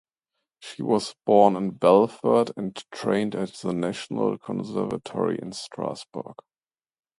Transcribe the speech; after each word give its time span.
She 0.57 0.81
was 0.81 1.13
born 1.27 1.55
in 1.55 1.75
Belfort 1.77 2.49
and 2.57 2.75
trained 2.91 3.35
at 3.35 3.49
the 3.53 3.71
National 3.71 4.35
Conservatory 4.39 5.37
in 5.39 5.51
Strasbourg. 5.51 6.37